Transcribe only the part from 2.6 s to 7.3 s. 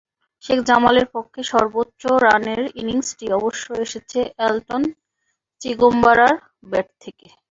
ইনিংসটি অবশ্য এসেছে Elton চিগুম্বুরার bat থেকে।